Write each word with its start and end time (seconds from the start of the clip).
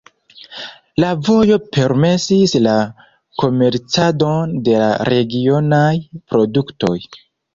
La 1.01 1.09
vojo 1.27 1.57
permesis 1.77 2.55
la 2.67 2.73
komercadon 3.43 4.57
de 4.69 4.73
la 4.79 4.89
regionaj 5.11 5.93
produktoj. 6.33 6.97